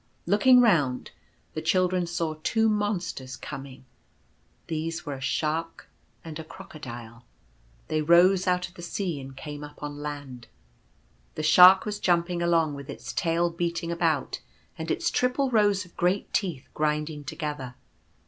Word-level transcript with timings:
Looking 0.25 0.61
round, 0.61 1.11
the 1.53 1.61
children 1.61 2.07
saw 2.07 2.33
two 2.41 2.67
monsters 2.67 3.35
coming. 3.35 3.85
These 4.65 5.05
were 5.05 5.13
a 5.13 5.21
Shark 5.21 5.89
and 6.25 6.39
a 6.39 6.43
Crocodile. 6.43 7.23
They 7.87 8.01
rose 8.01 8.47
out 8.47 8.67
of 8.67 8.73
the 8.73 8.81
sea 8.81 9.19
and 9.21 9.37
came 9.37 9.63
up 9.63 9.83
on 9.83 9.99
land. 9.99 10.47
The 11.35 11.43
Shark 11.43 11.85
was 11.85 11.99
jumping 11.99 12.41
along, 12.41 12.73
with 12.73 12.89
its 12.89 13.13
tail 13.13 13.51
beating 13.51 13.91
about 13.91 14.41
and 14.75 14.89
its 14.89 15.11
triple 15.11 15.51
rows 15.51 15.85
of 15.85 15.95
great 15.95 16.33
teeth 16.33 16.67
grinding 16.73 17.23
together. 17.23 17.75